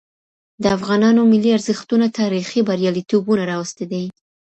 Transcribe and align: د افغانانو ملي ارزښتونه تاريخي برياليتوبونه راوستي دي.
د 0.63 0.65
افغانانو 0.77 1.21
ملي 1.31 1.51
ارزښتونه 1.57 2.05
تاريخي 2.19 2.59
برياليتوبونه 2.69 3.43
راوستي 3.51 3.85
دي. 3.91 4.03